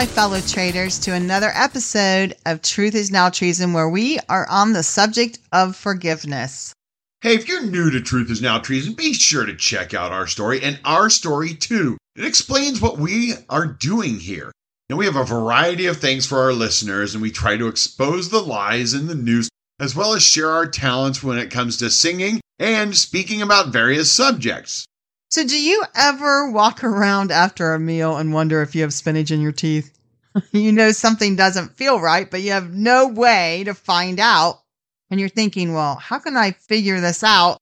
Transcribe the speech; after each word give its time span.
My 0.00 0.06
fellow 0.06 0.40
traders, 0.40 0.98
to 1.00 1.12
another 1.12 1.52
episode 1.54 2.34
of 2.46 2.62
Truth 2.62 2.94
is 2.94 3.10
Now 3.10 3.28
Treason, 3.28 3.74
where 3.74 3.90
we 3.90 4.18
are 4.30 4.48
on 4.48 4.72
the 4.72 4.82
subject 4.82 5.38
of 5.52 5.76
forgiveness. 5.76 6.72
Hey, 7.20 7.34
if 7.34 7.46
you're 7.46 7.66
new 7.66 7.90
to 7.90 8.00
Truth 8.00 8.30
is 8.30 8.40
Now 8.40 8.60
Treason, 8.60 8.94
be 8.94 9.12
sure 9.12 9.44
to 9.44 9.54
check 9.54 9.92
out 9.92 10.10
our 10.10 10.26
story 10.26 10.62
and 10.62 10.80
our 10.86 11.10
story 11.10 11.52
too. 11.52 11.98
It 12.16 12.24
explains 12.24 12.80
what 12.80 12.96
we 12.96 13.34
are 13.50 13.66
doing 13.66 14.18
here. 14.18 14.50
And 14.88 14.96
we 14.96 15.04
have 15.04 15.16
a 15.16 15.24
variety 15.24 15.84
of 15.84 15.98
things 15.98 16.24
for 16.24 16.38
our 16.38 16.54
listeners, 16.54 17.12
and 17.14 17.20
we 17.20 17.30
try 17.30 17.58
to 17.58 17.68
expose 17.68 18.30
the 18.30 18.40
lies 18.40 18.94
in 18.94 19.06
the 19.06 19.14
news 19.14 19.50
as 19.78 19.94
well 19.94 20.14
as 20.14 20.22
share 20.22 20.50
our 20.50 20.66
talents 20.66 21.22
when 21.22 21.36
it 21.36 21.50
comes 21.50 21.76
to 21.76 21.90
singing 21.90 22.40
and 22.58 22.96
speaking 22.96 23.42
about 23.42 23.68
various 23.68 24.10
subjects. 24.10 24.86
So, 25.30 25.46
do 25.46 25.56
you 25.56 25.84
ever 25.94 26.50
walk 26.50 26.82
around 26.82 27.30
after 27.30 27.72
a 27.72 27.78
meal 27.78 28.16
and 28.16 28.32
wonder 28.32 28.62
if 28.62 28.74
you 28.74 28.82
have 28.82 28.92
spinach 28.92 29.30
in 29.30 29.40
your 29.40 29.52
teeth? 29.52 29.96
you 30.52 30.72
know 30.72 30.90
something 30.90 31.36
doesn't 31.36 31.76
feel 31.76 32.00
right, 32.00 32.28
but 32.28 32.42
you 32.42 32.50
have 32.50 32.74
no 32.74 33.06
way 33.06 33.62
to 33.64 33.74
find 33.74 34.18
out. 34.18 34.60
And 35.08 35.20
you're 35.20 35.28
thinking, 35.28 35.72
well, 35.72 35.94
how 35.94 36.18
can 36.18 36.36
I 36.36 36.50
figure 36.50 37.00
this 37.00 37.22
out 37.22 37.58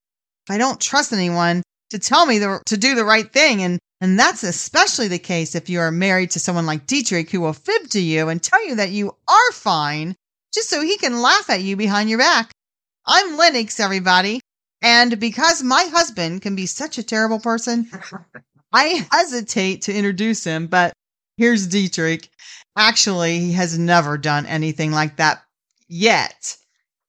if 0.47 0.55
I 0.55 0.57
don't 0.57 0.81
trust 0.81 1.13
anyone 1.13 1.63
to 1.91 1.99
tell 1.99 2.25
me 2.25 2.39
the, 2.39 2.61
to 2.67 2.79
do 2.79 2.95
the 2.95 3.05
right 3.05 3.31
thing? 3.31 3.63
And, 3.63 3.79
and 4.01 4.19
that's 4.19 4.45
especially 4.45 5.09
the 5.09 5.19
case 5.19 5.55
if 5.55 5.69
you 5.69 5.81
are 5.81 5.91
married 5.91 6.31
to 6.33 6.41
someone 6.41 6.65
like 6.65 6.87
Dietrich 6.87 7.31
who 7.31 7.43
will 7.43 7.53
fib 7.53 7.89
to 7.91 8.01
you 8.01 8.31
and 8.31 8.43
tell 8.43 8.67
you 8.67 8.77
that 8.77 8.93
you 8.93 9.15
are 9.29 9.53
fine 9.53 10.17
just 10.55 10.71
so 10.71 10.81
he 10.81 10.97
can 10.97 11.21
laugh 11.21 11.51
at 11.51 11.61
you 11.61 11.77
behind 11.77 12.09
your 12.09 12.19
back. 12.19 12.51
I'm 13.07 13.37
Lennox, 13.37 13.79
everybody. 13.79 14.41
And 14.83 15.19
because 15.19 15.63
my 15.63 15.85
husband 15.93 16.43
can 16.43 16.55
be 16.55 16.67
such 16.67 16.99
a 16.99 17.03
terrible 17.03 17.41
person, 17.41 17.91
I 18.73 19.07
hesitate 19.11 19.83
to 19.83 19.95
introduce 19.95 20.45
him, 20.45 20.67
but 20.67 20.93
here's 21.37 21.67
Dietrich. 21.67 22.29
Actually, 22.77 23.41
he 23.41 23.53
has 23.55 23.79
never 23.79 24.17
done 24.17 24.47
anything 24.47 24.93
like 24.93 25.17
that 25.17 25.43
yet, 25.89 26.57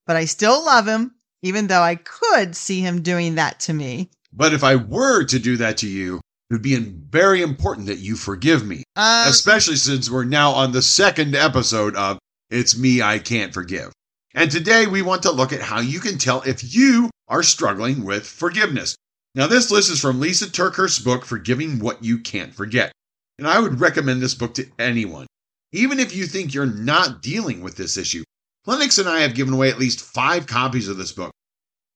but 0.08 0.16
I 0.16 0.26
still 0.26 0.66
love 0.66 0.88
him, 0.88 1.14
even 1.44 1.68
though 1.68 1.82
I 1.82 1.96
could 1.96 2.56
see 2.56 2.82
him 2.82 3.02
doing 3.04 3.36
that 3.36 3.60
to 3.62 3.74
me. 3.74 4.10
But 4.34 4.54
if 4.54 4.64
I 4.64 4.76
were 4.76 5.24
to 5.26 5.40
do 5.40 5.58
that 5.58 5.78
to 5.78 5.88
you, 5.88 6.16
it 6.50 6.54
would 6.54 6.62
be 6.64 6.76
very 6.78 7.44
important 7.44 7.86
that 7.88 8.00
you 8.00 8.16
forgive 8.16 8.66
me, 8.66 8.84
Uh, 8.96 9.26
especially 9.28 9.76
since 9.76 10.10
we're 10.10 10.24
now 10.24 10.52
on 10.52 10.72
the 10.72 10.82
second 10.82 11.36
episode 11.36 11.96
of 11.96 12.18
It's 12.50 12.76
Me 12.76 13.04
I 13.04 13.20
Can't 13.20 13.54
Forgive. 13.54 13.92
And 14.34 14.50
today 14.50 14.88
we 14.88 15.04
want 15.04 15.24
to 15.24 15.32
look 15.32 15.54
at 15.54 15.62
how 15.62 15.80
you 15.80 16.00
can 16.00 16.18
tell 16.18 16.42
if 16.42 16.74
you 16.74 17.12
are 17.30 17.44
struggling 17.44 18.04
with 18.04 18.26
forgiveness. 18.26 18.96
Now, 19.36 19.48
this 19.48 19.72
list 19.72 19.92
is 19.92 20.02
from 20.02 20.20
Lisa 20.20 20.48
TerKeurst's 20.48 21.00
book, 21.00 21.24
Forgiving 21.24 21.80
What 21.80 22.04
You 22.04 22.18
Can't 22.18 22.54
Forget. 22.54 22.92
And 23.38 23.48
I 23.48 23.60
would 23.60 23.80
recommend 23.80 24.22
this 24.22 24.34
book 24.34 24.56
to 24.56 24.68
anyone, 24.80 25.28
even 25.72 26.00
if 26.00 26.16
you 26.16 26.26
think 26.26 26.54
you're 26.54 26.66
not 26.66 27.22
dealing 27.22 27.62
with 27.62 27.78
this 27.78 27.96
issue. 27.96 28.24
Lennox 28.66 28.98
and 28.98 29.08
I 29.08 29.22
have 29.22 29.36
given 29.36 29.54
away 29.54 29.70
at 29.70 29.80
least 29.80 30.02
five 30.02 30.48
copies 30.48 30.88
of 30.88 30.98
this 30.98 31.12
book. 31.12 31.32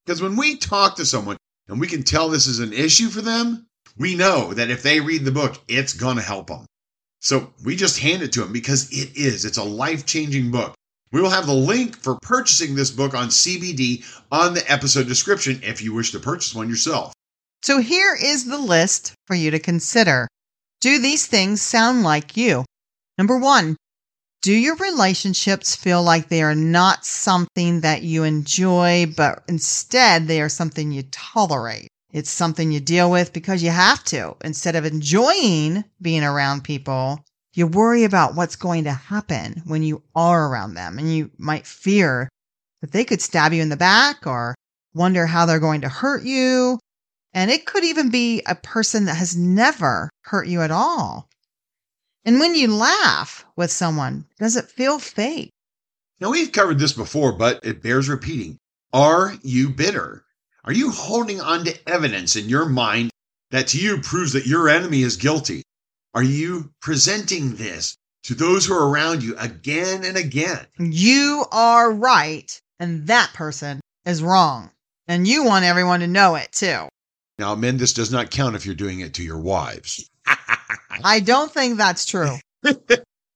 Because 0.06 0.22
when 0.22 0.36
we 0.36 0.58
talk 0.58 0.96
to 0.96 1.06
someone 1.06 1.38
and 1.68 1.80
we 1.80 1.88
can 1.88 2.04
tell 2.04 2.30
this 2.30 2.48
is 2.48 2.60
an 2.60 2.72
issue 2.72 3.10
for 3.10 3.22
them, 3.22 3.66
we 3.98 4.16
know 4.16 4.54
that 4.54 4.70
if 4.70 4.84
they 4.84 5.00
read 5.00 5.26
the 5.26 5.32
book, 5.32 5.62
it's 5.68 5.94
going 5.94 6.18
to 6.18 6.22
help 6.22 6.48
them. 6.48 6.66
So 7.22 7.54
we 7.64 7.76
just 7.76 8.00
hand 8.00 8.22
it 8.22 8.32
to 8.34 8.42
them 8.42 8.54
because 8.54 8.92
it 8.92 9.16
is. 9.16 9.46
It's 9.46 9.58
a 9.58 9.64
life 9.64 10.06
changing 10.06 10.52
book. 10.52 10.74
We 11.14 11.22
will 11.22 11.30
have 11.30 11.46
the 11.46 11.54
link 11.54 11.96
for 11.96 12.18
purchasing 12.24 12.74
this 12.74 12.90
book 12.90 13.14
on 13.14 13.28
CBD 13.30 14.04
on 14.32 14.56
the 14.56 14.70
episode 14.70 15.08
description 15.08 15.62
if 15.64 15.80
you 15.80 15.94
wish 15.94 16.12
to 16.12 16.20
purchase 16.20 16.56
one 16.56 16.68
yourself. 16.68 17.14
so 17.64 17.78
here 17.78 18.18
is 18.20 18.46
the 18.46 18.58
list 18.58 19.14
for 19.28 19.36
you 19.36 19.52
to 19.52 19.60
consider. 19.60 20.28
Do 20.82 21.00
these 21.00 21.28
things 21.28 21.62
sound 21.62 22.02
like 22.02 22.36
you? 22.36 22.66
Number 23.18 23.38
one, 23.38 23.78
do 24.42 24.52
your 24.52 24.76
relationships 24.76 25.76
feel 25.76 26.02
like 26.02 26.28
they 26.28 26.42
are 26.42 26.56
not 26.56 27.06
something 27.06 27.82
that 27.82 28.02
you 28.02 28.24
enjoy, 28.24 29.06
but 29.16 29.44
instead 29.48 30.28
they 30.28 30.42
are 30.42 30.50
something 30.50 30.92
you 30.92 31.04
tolerate? 31.12 31.88
It's 32.12 32.32
something 32.32 32.72
you 32.72 32.80
deal 32.80 33.10
with 33.10 33.34
because 33.34 33.64
you 33.64 33.70
have 33.70 34.04
to. 34.06 34.36
Instead 34.44 34.76
of 34.76 34.84
enjoying 34.84 35.84
being 36.02 36.24
around 36.24 36.64
people, 36.64 37.24
you 37.54 37.68
worry 37.68 38.04
about 38.04 38.36
what's 38.36 38.56
going 38.56 38.86
to 38.86 38.92
happen 38.92 39.62
when 39.66 39.84
you 39.84 40.02
are 40.16 40.50
around 40.50 40.74
them. 40.74 40.98
And 40.98 41.14
you 41.14 41.32
might 41.38 41.68
fear 41.68 42.30
that 42.82 42.92
they 42.92 43.06
could 43.06 43.22
stab 43.22 43.54
you 43.54 43.62
in 43.62 43.70
the 43.70 43.78
back 43.78 44.26
or 44.26 44.56
wonder 44.94 45.26
how 45.26 45.46
they're 45.46 45.60
going 45.60 45.82
to 45.82 45.90
hurt 45.90 46.24
you. 46.24 46.80
And 47.34 47.50
it 47.50 47.66
could 47.66 47.84
even 47.84 48.10
be 48.10 48.42
a 48.46 48.56
person 48.56 49.06
that 49.06 49.18
has 49.18 49.36
never 49.36 50.10
hurt 50.22 50.48
you 50.48 50.62
at 50.62 50.72
all. 50.72 51.30
And 52.26 52.40
when 52.40 52.56
you 52.56 52.74
laugh 52.74 53.46
with 53.56 53.72
someone, 53.72 54.26
does 54.40 54.56
it 54.56 54.70
feel 54.70 55.00
fake? 55.00 55.50
Now, 56.20 56.32
we've 56.32 56.52
covered 56.52 56.80
this 56.80 56.94
before, 56.94 57.34
but 57.34 57.60
it 57.64 57.82
bears 57.82 58.08
repeating. 58.08 58.58
Are 58.94 59.36
you 59.42 59.70
bitter? 59.70 60.24
Are 60.64 60.72
you 60.72 60.92
holding 60.92 61.42
on 61.42 61.66
to 61.66 61.90
evidence 61.90 62.36
in 62.36 62.48
your 62.48 62.66
mind 62.66 63.10
that 63.52 63.68
to 63.70 63.80
you 63.80 63.98
proves 64.00 64.32
that 64.34 64.46
your 64.46 64.70
enemy 64.70 65.02
is 65.02 65.18
guilty? 65.18 65.64
Are 66.16 66.24
you 66.24 66.72
presenting 66.80 67.56
this 67.56 67.98
to 68.24 68.36
those 68.36 68.66
who 68.66 68.74
are 68.76 68.88
around 68.88 69.24
you 69.24 69.36
again 69.40 70.04
and 70.06 70.16
again? 70.16 70.68
You 70.78 71.46
are 71.52 71.92
right, 71.92 72.60
and 72.80 73.08
that 73.08 73.32
person 73.34 73.82
is 74.06 74.22
wrong. 74.22 74.70
And 75.08 75.28
you 75.28 75.44
want 75.44 75.66
everyone 75.66 76.02
to 76.02 76.08
know 76.08 76.36
it 76.36 76.52
too. 76.52 76.88
Now, 77.40 77.56
men, 77.56 77.78
this 77.78 77.94
does 77.94 78.12
not 78.12 78.30
count 78.30 78.56
if 78.56 78.64
you're 78.64 78.76
doing 78.76 79.00
it 79.00 79.16
to 79.16 79.24
your 79.24 79.40
wives. 79.40 80.08
I 81.04 81.20
don't 81.20 81.52
think 81.52 81.78
that's 81.78 82.06
true. 82.06 82.38
Here's 82.62 82.88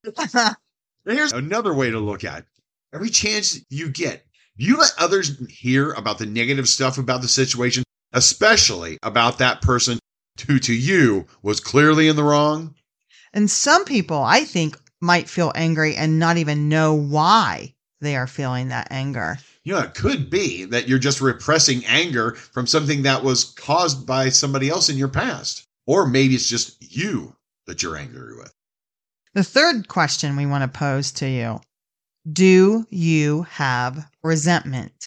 another 1.33 1.73
way 1.73 1.89
to 1.89 1.99
look 1.99 2.23
at 2.23 2.39
it. 2.39 2.45
Every 2.93 3.09
chance 3.09 3.59
you 3.71 3.89
get, 3.89 4.23
you 4.55 4.77
let 4.77 4.93
others 4.99 5.35
hear 5.49 5.93
about 5.93 6.19
the 6.19 6.27
negative 6.27 6.69
stuff 6.69 6.99
about 6.99 7.23
the 7.23 7.27
situation, 7.27 7.83
especially 8.13 8.99
about 9.01 9.39
that 9.39 9.61
person 9.61 9.97
who 10.41 10.59
to 10.59 10.73
you 10.73 11.25
was 11.41 11.59
clearly 11.59 12.07
in 12.07 12.15
the 12.15 12.23
wrong. 12.23 12.75
and 13.33 13.49
some 13.49 13.85
people, 13.85 14.21
I 14.23 14.43
think, 14.43 14.77
might 15.01 15.29
feel 15.29 15.51
angry 15.55 15.95
and 15.95 16.19
not 16.19 16.37
even 16.37 16.69
know 16.69 16.93
why 16.93 17.75
they 18.01 18.15
are 18.15 18.27
feeling 18.27 18.69
that 18.69 18.87
anger. 18.91 19.37
You 19.63 19.73
know, 19.73 19.81
it 19.81 19.95
could 19.95 20.29
be 20.29 20.65
that 20.65 20.87
you're 20.87 20.99
just 20.99 21.21
repressing 21.21 21.85
anger 21.85 22.35
from 22.35 22.67
something 22.67 23.01
that 23.03 23.23
was 23.23 23.43
caused 23.43 24.05
by 24.05 24.29
somebody 24.29 24.69
else 24.69 24.89
in 24.89 24.97
your 24.97 25.07
past. 25.07 25.67
Or 25.85 26.07
maybe 26.07 26.35
it's 26.35 26.49
just 26.49 26.77
you 26.95 27.35
that 27.65 27.83
you're 27.83 27.97
angry 27.97 28.35
with. 28.35 28.53
The 29.33 29.43
third 29.43 29.87
question 29.87 30.35
we 30.35 30.45
want 30.45 30.63
to 30.63 30.79
pose 30.79 31.11
to 31.13 31.29
you 31.29 31.59
Do 32.31 32.85
you 32.89 33.43
have 33.43 34.09
resentment? 34.23 35.05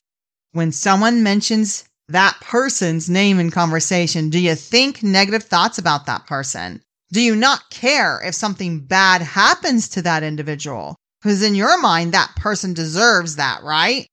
When 0.53 0.73
someone 0.73 1.23
mentions 1.23 1.85
that 2.11 2.39
person's 2.41 3.09
name 3.09 3.39
in 3.39 3.51
conversation, 3.51 4.31
do 4.31 4.39
you 4.39 4.55
think 4.55 5.03
negative 5.03 5.45
thoughts 5.45 5.79
about 5.79 6.07
that 6.07 6.27
person? 6.27 6.83
Do 7.13 7.21
you 7.21 7.35
not 7.35 7.71
care 7.71 8.21
if 8.25 8.35
something 8.35 8.81
bad 8.81 9.23
happens 9.23 9.89
to 9.91 10.03
that 10.03 10.23
individual? 10.23 10.97
Because 11.21 11.43
in 11.43 11.55
your 11.55 11.81
mind, 11.81 12.13
that 12.13 12.35
person 12.37 12.73
deserves 12.73 13.37
that, 13.37 13.63
right? 13.63 14.07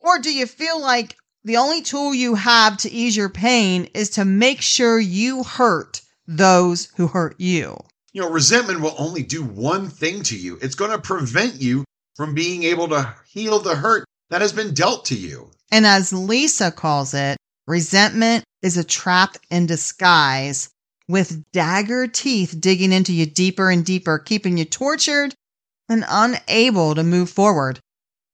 Or 0.00 0.18
do 0.18 0.32
you 0.32 0.46
feel 0.46 0.80
like 0.80 1.16
the 1.42 1.56
only 1.56 1.82
tool 1.82 2.14
you 2.14 2.34
have 2.34 2.76
to 2.78 2.90
ease 2.90 3.16
your 3.16 3.30
pain 3.30 3.88
is 3.94 4.10
to 4.10 4.24
make 4.24 4.60
sure 4.60 4.98
you 4.98 5.42
hurt 5.42 6.02
those 6.26 6.92
who 6.96 7.06
hurt 7.06 7.40
you? 7.40 7.76
You 8.12 8.22
know, 8.22 8.30
resentment 8.30 8.80
will 8.80 8.94
only 8.98 9.22
do 9.22 9.42
one 9.42 9.88
thing 9.88 10.22
to 10.24 10.38
you 10.38 10.58
it's 10.62 10.76
going 10.76 10.92
to 10.92 10.98
prevent 10.98 11.60
you 11.60 11.84
from 12.14 12.34
being 12.34 12.62
able 12.62 12.88
to 12.88 13.14
heal 13.26 13.58
the 13.58 13.74
hurt 13.74 14.04
that 14.30 14.40
has 14.40 14.52
been 14.52 14.74
dealt 14.74 15.04
to 15.06 15.14
you. 15.14 15.50
And 15.74 15.88
as 15.88 16.12
Lisa 16.12 16.70
calls 16.70 17.14
it, 17.14 17.36
resentment 17.66 18.44
is 18.62 18.76
a 18.76 18.84
trap 18.84 19.36
in 19.50 19.66
disguise 19.66 20.68
with 21.08 21.42
dagger 21.50 22.06
teeth 22.06 22.54
digging 22.60 22.92
into 22.92 23.12
you 23.12 23.26
deeper 23.26 23.70
and 23.70 23.84
deeper, 23.84 24.20
keeping 24.20 24.56
you 24.56 24.66
tortured 24.66 25.34
and 25.88 26.04
unable 26.08 26.94
to 26.94 27.02
move 27.02 27.28
forward. 27.28 27.80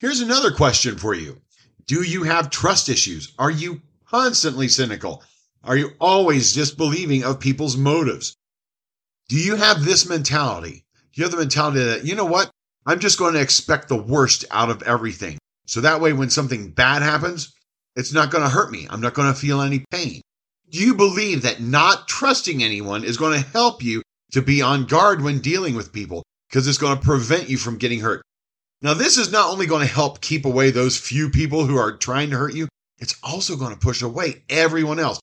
Here's 0.00 0.20
another 0.20 0.50
question 0.50 0.98
for 0.98 1.14
you 1.14 1.40
Do 1.86 2.02
you 2.02 2.24
have 2.24 2.50
trust 2.50 2.90
issues? 2.90 3.32
Are 3.38 3.50
you 3.50 3.80
constantly 4.04 4.68
cynical? 4.68 5.22
Are 5.64 5.78
you 5.78 5.92
always 5.98 6.52
disbelieving 6.52 7.24
of 7.24 7.40
people's 7.40 7.74
motives? 7.74 8.36
Do 9.30 9.36
you 9.36 9.56
have 9.56 9.82
this 9.82 10.06
mentality? 10.06 10.84
Do 11.14 11.22
you 11.22 11.24
have 11.24 11.32
the 11.32 11.38
mentality 11.38 11.84
that, 11.84 12.04
you 12.04 12.16
know 12.16 12.26
what? 12.26 12.50
I'm 12.84 13.00
just 13.00 13.18
going 13.18 13.32
to 13.32 13.40
expect 13.40 13.88
the 13.88 13.96
worst 13.96 14.44
out 14.50 14.68
of 14.68 14.82
everything. 14.82 15.38
So 15.70 15.80
that 15.82 16.00
way, 16.00 16.12
when 16.12 16.30
something 16.30 16.72
bad 16.72 17.00
happens, 17.00 17.52
it's 17.94 18.12
not 18.12 18.32
going 18.32 18.42
to 18.42 18.50
hurt 18.50 18.72
me. 18.72 18.88
I'm 18.90 19.00
not 19.00 19.14
going 19.14 19.32
to 19.32 19.38
feel 19.38 19.60
any 19.60 19.84
pain. 19.92 20.20
Do 20.68 20.80
you 20.80 20.96
believe 20.96 21.42
that 21.42 21.60
not 21.60 22.08
trusting 22.08 22.60
anyone 22.60 23.04
is 23.04 23.16
going 23.16 23.40
to 23.40 23.48
help 23.50 23.80
you 23.80 24.02
to 24.32 24.42
be 24.42 24.62
on 24.62 24.86
guard 24.86 25.22
when 25.22 25.38
dealing 25.38 25.76
with 25.76 25.92
people 25.92 26.24
because 26.48 26.66
it's 26.66 26.76
going 26.76 26.98
to 26.98 27.04
prevent 27.04 27.48
you 27.48 27.56
from 27.56 27.78
getting 27.78 28.00
hurt? 28.00 28.20
Now, 28.82 28.94
this 28.94 29.16
is 29.16 29.30
not 29.30 29.48
only 29.48 29.66
going 29.66 29.86
to 29.86 29.94
help 29.94 30.20
keep 30.20 30.44
away 30.44 30.72
those 30.72 30.96
few 30.96 31.30
people 31.30 31.64
who 31.64 31.76
are 31.76 31.96
trying 31.96 32.30
to 32.30 32.36
hurt 32.36 32.54
you, 32.54 32.66
it's 32.98 33.14
also 33.22 33.54
going 33.54 33.72
to 33.72 33.78
push 33.78 34.02
away 34.02 34.42
everyone 34.48 34.98
else. 34.98 35.20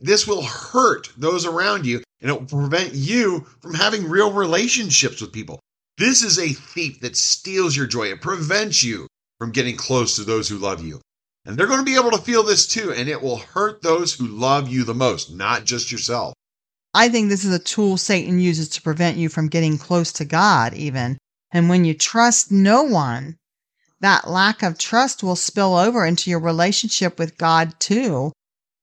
This 0.00 0.26
will 0.26 0.42
hurt 0.42 1.10
those 1.16 1.46
around 1.46 1.86
you 1.86 2.02
and 2.20 2.30
it 2.30 2.38
will 2.38 2.60
prevent 2.60 2.92
you 2.92 3.46
from 3.62 3.72
having 3.72 4.06
real 4.06 4.32
relationships 4.34 5.22
with 5.22 5.32
people. 5.32 5.60
This 5.96 6.22
is 6.22 6.38
a 6.38 6.48
thief 6.48 7.00
that 7.00 7.16
steals 7.16 7.74
your 7.74 7.86
joy. 7.86 8.08
It 8.08 8.20
prevents 8.20 8.84
you 8.84 9.06
from 9.38 9.52
getting 9.52 9.76
close 9.76 10.16
to 10.16 10.24
those 10.24 10.48
who 10.48 10.58
love 10.58 10.84
you. 10.84 11.00
And 11.44 11.56
they're 11.56 11.66
going 11.66 11.78
to 11.78 11.84
be 11.84 11.96
able 11.96 12.10
to 12.10 12.18
feel 12.18 12.42
this 12.42 12.66
too, 12.66 12.92
and 12.92 13.08
it 13.08 13.22
will 13.22 13.38
hurt 13.38 13.82
those 13.82 14.12
who 14.12 14.26
love 14.26 14.68
you 14.68 14.84
the 14.84 14.94
most, 14.94 15.34
not 15.34 15.64
just 15.64 15.90
yourself. 15.90 16.34
I 16.92 17.08
think 17.08 17.28
this 17.28 17.44
is 17.44 17.54
a 17.54 17.58
tool 17.58 17.96
Satan 17.96 18.40
uses 18.40 18.68
to 18.70 18.82
prevent 18.82 19.16
you 19.16 19.28
from 19.28 19.48
getting 19.48 19.78
close 19.78 20.12
to 20.14 20.24
God, 20.24 20.74
even. 20.74 21.16
And 21.52 21.68
when 21.68 21.84
you 21.84 21.94
trust 21.94 22.52
no 22.52 22.82
one, 22.82 23.36
that 24.00 24.28
lack 24.28 24.62
of 24.62 24.78
trust 24.78 25.22
will 25.22 25.36
spill 25.36 25.76
over 25.76 26.04
into 26.04 26.30
your 26.30 26.40
relationship 26.40 27.18
with 27.18 27.38
God 27.38 27.78
too. 27.80 28.32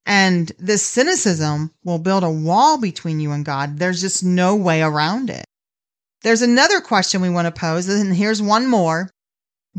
And 0.05 0.51
this 0.59 0.83
cynicism 0.83 1.71
will 1.83 1.99
build 1.99 2.23
a 2.23 2.29
wall 2.29 2.79
between 2.79 3.19
you 3.19 3.31
and 3.31 3.43
God. 3.43 3.79
There's 3.79 4.01
just 4.01 4.23
no 4.23 4.55
way 4.55 4.81
around 4.81 5.29
it. 5.29 5.45
There's 6.21 6.41
another 6.41 6.81
question 6.81 7.21
we 7.21 7.29
want 7.29 7.53
to 7.53 7.59
pose, 7.59 7.87
and 7.87 8.15
here's 8.15 8.41
one 8.41 8.67
more. 8.67 9.09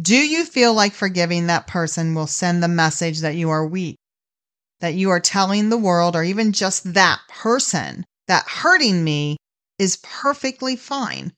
Do 0.00 0.16
you 0.16 0.44
feel 0.44 0.74
like 0.74 0.92
forgiving 0.92 1.46
that 1.46 1.66
person 1.66 2.14
will 2.14 2.26
send 2.26 2.62
the 2.62 2.68
message 2.68 3.20
that 3.20 3.34
you 3.34 3.48
are 3.48 3.66
weak? 3.66 3.96
That 4.80 4.92
you 4.92 5.08
are 5.08 5.20
telling 5.20 5.70
the 5.70 5.78
world, 5.78 6.14
or 6.14 6.22
even 6.22 6.52
just 6.52 6.92
that 6.92 7.20
person, 7.30 8.04
that 8.28 8.46
hurting 8.46 9.02
me 9.02 9.38
is 9.78 9.98
perfectly 10.02 10.76
fine 10.76 11.32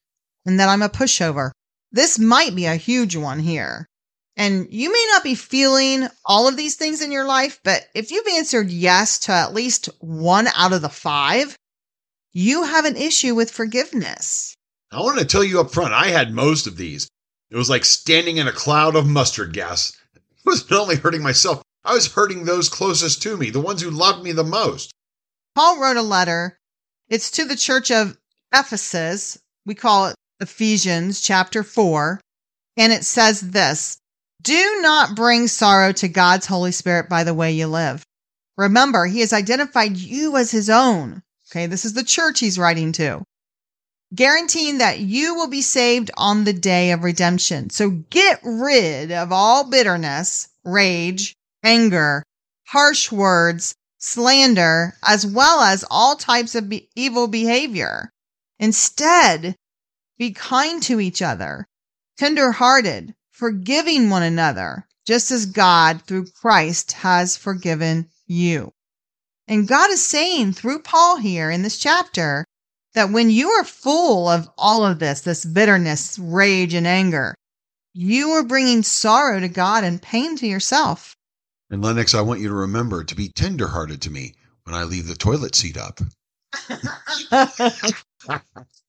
and 0.44 0.58
that 0.58 0.68
I'm 0.68 0.82
a 0.82 0.88
pushover. 0.88 1.52
This 1.92 2.18
might 2.18 2.56
be 2.56 2.66
a 2.66 2.74
huge 2.74 3.14
one 3.14 3.38
here. 3.38 3.86
And 4.36 4.66
you 4.70 4.92
may 4.92 5.06
not 5.12 5.22
be 5.22 5.34
feeling 5.36 6.08
all 6.24 6.48
of 6.48 6.56
these 6.56 6.74
things 6.74 7.00
in 7.00 7.12
your 7.12 7.24
life, 7.24 7.60
but 7.62 7.86
if 7.94 8.10
you've 8.10 8.26
answered 8.26 8.70
yes 8.70 9.20
to 9.20 9.32
at 9.32 9.54
least 9.54 9.88
one 10.00 10.48
out 10.56 10.72
of 10.72 10.82
the 10.82 10.88
five, 10.88 11.56
you 12.32 12.64
have 12.64 12.84
an 12.84 12.96
issue 12.96 13.34
with 13.34 13.50
forgiveness. 13.50 14.54
I 14.90 15.00
want 15.00 15.18
to 15.18 15.24
tell 15.24 15.44
you 15.44 15.60
up 15.60 15.70
front, 15.70 15.92
I 15.92 16.08
had 16.08 16.32
most 16.32 16.66
of 16.66 16.76
these. 16.76 17.08
It 17.50 17.56
was 17.56 17.70
like 17.70 17.84
standing 17.84 18.36
in 18.36 18.46
a 18.46 18.52
cloud 18.52 18.96
of 18.96 19.06
mustard 19.06 19.52
gas. 19.52 19.92
It 20.46 20.50
was 20.50 20.70
not 20.70 20.80
only 20.80 20.96
hurting 20.96 21.22
myself, 21.22 21.62
I 21.84 21.92
was 21.92 22.12
hurting 22.12 22.44
those 22.44 22.70
closest 22.70 23.22
to 23.22 23.36
me, 23.36 23.50
the 23.50 23.60
ones 23.60 23.82
who 23.82 23.90
loved 23.90 24.24
me 24.24 24.32
the 24.32 24.44
most. 24.44 24.92
Paul 25.54 25.78
wrote 25.78 25.96
a 25.96 26.02
letter. 26.02 26.58
It's 27.08 27.30
to 27.32 27.44
the 27.44 27.56
church 27.56 27.90
of 27.90 28.16
Ephesus. 28.54 29.38
We 29.66 29.74
call 29.74 30.06
it 30.06 30.16
Ephesians 30.40 31.20
chapter 31.20 31.62
4. 31.62 32.20
And 32.76 32.92
it 32.92 33.04
says 33.04 33.40
this 33.40 33.98
Do 34.42 34.78
not 34.80 35.16
bring 35.16 35.48
sorrow 35.48 35.92
to 35.92 36.08
God's 36.08 36.46
Holy 36.46 36.72
Spirit 36.72 37.08
by 37.08 37.24
the 37.24 37.34
way 37.34 37.52
you 37.52 37.66
live. 37.66 38.04
Remember, 38.56 39.06
he 39.06 39.20
has 39.20 39.32
identified 39.32 39.96
you 39.96 40.36
as 40.36 40.50
his 40.50 40.70
own. 40.70 41.22
Okay, 41.50 41.66
this 41.66 41.84
is 41.84 41.94
the 41.94 42.04
church 42.04 42.40
he's 42.40 42.58
writing 42.58 42.92
to, 42.92 43.22
guaranteeing 44.14 44.78
that 44.78 45.00
you 45.00 45.34
will 45.34 45.48
be 45.48 45.62
saved 45.62 46.10
on 46.16 46.44
the 46.44 46.52
day 46.52 46.92
of 46.92 47.04
redemption. 47.04 47.70
So 47.70 47.90
get 48.10 48.40
rid 48.42 49.12
of 49.12 49.32
all 49.32 49.64
bitterness, 49.68 50.48
rage, 50.64 51.34
anger, 51.62 52.22
harsh 52.66 53.12
words, 53.12 53.74
slander, 53.98 54.94
as 55.06 55.26
well 55.26 55.60
as 55.60 55.84
all 55.90 56.16
types 56.16 56.54
of 56.54 56.68
be- 56.68 56.88
evil 56.94 57.28
behavior. 57.28 58.10
Instead, 58.58 59.54
be 60.18 60.32
kind 60.32 60.82
to 60.84 61.00
each 61.00 61.22
other, 61.22 61.66
tender-hearted, 62.16 63.14
forgiving 63.30 64.10
one 64.10 64.22
another, 64.22 64.86
just 65.06 65.30
as 65.30 65.46
God 65.46 66.02
through 66.02 66.26
Christ 66.26 66.92
has 66.92 67.36
forgiven 67.36 68.08
you. 68.26 68.72
And 69.46 69.68
God 69.68 69.90
is 69.90 70.04
saying 70.04 70.52
through 70.52 70.82
Paul 70.82 71.16
here 71.16 71.50
in 71.50 71.62
this 71.62 71.78
chapter 71.78 72.44
that 72.94 73.10
when 73.10 73.30
you 73.30 73.50
are 73.50 73.64
full 73.64 74.28
of 74.28 74.48
all 74.56 74.84
of 74.84 74.98
this, 74.98 75.20
this 75.22 75.44
bitterness, 75.44 76.18
rage, 76.18 76.74
and 76.74 76.86
anger, 76.86 77.34
you 77.94 78.30
are 78.30 78.44
bringing 78.44 78.82
sorrow 78.82 79.40
to 79.40 79.48
God 79.48 79.84
and 79.84 80.00
pain 80.00 80.36
to 80.36 80.46
yourself. 80.46 81.14
And 81.70 81.82
Lennox, 81.82 82.14
I 82.14 82.22
want 82.22 82.40
you 82.40 82.48
to 82.48 82.54
remember 82.54 83.04
to 83.04 83.14
be 83.14 83.28
tenderhearted 83.28 84.00
to 84.02 84.10
me 84.10 84.34
when 84.64 84.74
I 84.74 84.84
leave 84.84 85.06
the 85.06 85.14
toilet 85.14 85.54
seat 85.54 85.76
up. 85.76 86.00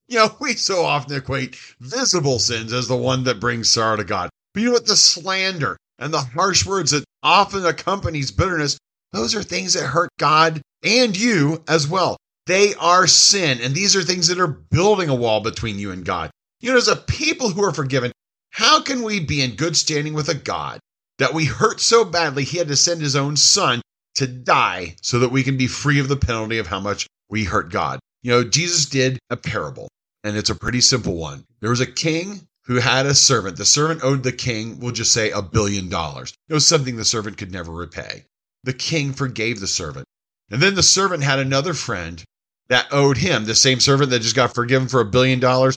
you 0.07 0.17
know, 0.17 0.35
we 0.39 0.53
so 0.53 0.83
often 0.85 1.15
equate 1.15 1.57
visible 1.79 2.39
sins 2.39 2.71
as 2.71 2.87
the 2.87 2.95
one 2.95 3.23
that 3.25 3.39
brings 3.39 3.69
sorrow 3.69 3.97
to 3.97 4.03
God. 4.03 4.29
But 4.53 4.61
you 4.61 4.67
know 4.67 4.73
what? 4.73 4.85
The 4.85 4.95
slander 4.95 5.77
and 5.97 6.13
the 6.13 6.21
harsh 6.21 6.65
words 6.65 6.91
that 6.91 7.03
often 7.21 7.65
accompanies 7.65 8.31
bitterness, 8.31 8.77
those 9.11 9.35
are 9.35 9.43
things 9.43 9.73
that 9.73 9.87
hurt 9.87 10.09
God 10.17 10.61
and 10.83 11.15
you 11.15 11.63
as 11.67 11.87
well. 11.87 12.17
They 12.49 12.73
are 12.73 13.05
sin, 13.05 13.59
and 13.61 13.75
these 13.75 13.95
are 13.95 14.01
things 14.01 14.25
that 14.25 14.39
are 14.39 14.47
building 14.47 15.07
a 15.07 15.13
wall 15.13 15.39
between 15.39 15.77
you 15.77 15.91
and 15.91 16.03
God. 16.03 16.31
You 16.59 16.71
know, 16.71 16.79
as 16.79 16.87
a 16.87 16.95
people 16.95 17.51
who 17.51 17.63
are 17.63 17.71
forgiven, 17.71 18.11
how 18.49 18.81
can 18.81 19.03
we 19.03 19.19
be 19.19 19.43
in 19.43 19.55
good 19.55 19.77
standing 19.77 20.15
with 20.15 20.29
a 20.29 20.33
God 20.33 20.79
that 21.19 21.35
we 21.35 21.45
hurt 21.45 21.79
so 21.79 22.03
badly 22.03 22.43
he 22.43 22.57
had 22.57 22.69
to 22.69 22.75
send 22.75 23.01
his 23.01 23.15
own 23.15 23.37
son 23.37 23.83
to 24.15 24.25
die 24.25 24.95
so 25.03 25.19
that 25.19 25.29
we 25.29 25.43
can 25.43 25.57
be 25.57 25.67
free 25.67 25.99
of 25.99 26.07
the 26.07 26.15
penalty 26.15 26.57
of 26.57 26.65
how 26.65 26.79
much 26.79 27.05
we 27.29 27.43
hurt 27.43 27.71
God? 27.71 27.99
You 28.23 28.31
know, 28.31 28.43
Jesus 28.43 28.87
did 28.87 29.19
a 29.29 29.37
parable 29.37 29.87
and 30.23 30.35
it's 30.35 30.49
a 30.49 30.55
pretty 30.55 30.81
simple 30.81 31.17
one. 31.17 31.45
There 31.59 31.69
was 31.69 31.81
a 31.81 31.85
king 31.85 32.47
who 32.63 32.77
had 32.77 33.05
a 33.05 33.13
servant. 33.13 33.57
The 33.57 33.65
servant 33.65 34.03
owed 34.03 34.23
the 34.23 34.31
king, 34.31 34.79
we'll 34.79 34.91
just 34.91 35.11
say, 35.11 35.29
a 35.29 35.43
billion 35.43 35.87
dollars. 35.87 36.33
It 36.47 36.55
was 36.55 36.65
something 36.65 36.95
the 36.95 37.05
servant 37.05 37.37
could 37.37 37.51
never 37.51 37.71
repay. 37.71 38.25
The 38.63 38.73
king 38.73 39.13
forgave 39.13 39.59
the 39.59 39.67
servant. 39.67 40.07
And 40.49 40.63
then 40.63 40.73
the 40.73 40.81
servant 40.81 41.21
had 41.21 41.37
another 41.37 41.75
friend 41.75 42.23
that 42.69 42.87
owed 42.91 43.17
him, 43.17 43.45
the 43.45 43.55
same 43.55 43.79
servant 43.79 44.11
that 44.11 44.21
just 44.21 44.35
got 44.35 44.53
forgiven 44.53 44.87
for 44.87 45.01
a 45.01 45.05
billion 45.05 45.39
dollars. 45.39 45.75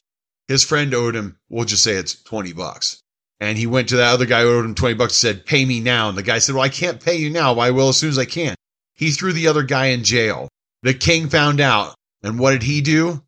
His 0.49 0.65
friend 0.65 0.93
owed 0.95 1.15
him, 1.15 1.39
we'll 1.49 1.65
just 1.65 1.83
say 1.83 1.95
it's 1.95 2.23
20 2.23 2.53
bucks. 2.53 3.01
And 3.41 3.59
he 3.59 3.67
went 3.67 3.89
to 3.89 3.97
that 3.97 4.13
other 4.13 4.27
guy 4.27 4.43
who 4.43 4.51
owed 4.51 4.65
him 4.65 4.75
20 4.75 4.95
bucks 4.95 5.15
and 5.15 5.37
said, 5.37 5.47
Pay 5.47 5.65
me 5.65 5.81
now. 5.81 6.09
And 6.09 6.17
the 6.17 6.23
guy 6.23 6.39
said, 6.39 6.55
Well, 6.55 6.65
I 6.65 6.69
can't 6.69 7.03
pay 7.03 7.17
you 7.17 7.29
now. 7.29 7.59
I 7.59 7.73
will 7.73 7.89
as 7.89 7.97
soon 7.97 8.11
as 8.11 8.19
I 8.19 8.25
can. 8.25 8.55
He 8.95 9.11
threw 9.11 9.33
the 9.33 9.49
other 9.49 9.65
guy 9.65 9.87
in 9.87 10.05
jail. 10.05 10.49
The 10.83 10.95
king 10.95 11.29
found 11.29 11.61
out. 11.61 11.95
And 12.23 12.39
what 12.39 12.53
did 12.53 12.63
he 12.63 12.81
do? 12.83 13.23